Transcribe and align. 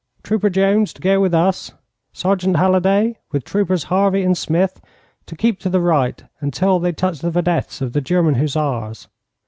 'Trooper 0.23 0.49
Jones 0.49 0.93
to 0.93 0.99
go 0.99 1.21
with 1.21 1.31
us. 1.31 1.73
Sergeant 2.11 2.55
Halliday, 2.57 3.19
with 3.31 3.43
troopers 3.43 3.83
Harvey 3.83 4.23
and 4.23 4.35
Smith, 4.35 4.81
to 5.27 5.35
keep 5.35 5.59
to 5.59 5.69
the 5.69 5.79
right 5.79 6.23
until 6.39 6.79
they 6.79 6.91
touch 6.91 7.19
the 7.19 7.29
vedettes 7.29 7.81
of 7.81 7.93
the 7.93 8.01
German 8.01 8.33
Hussars.' 8.33 9.07